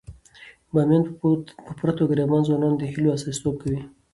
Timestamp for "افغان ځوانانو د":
2.25-2.83